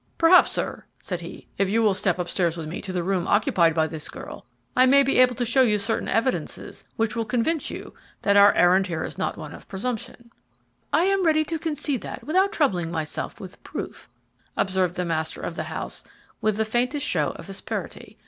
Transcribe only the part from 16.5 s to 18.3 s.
the faintest show of asperity.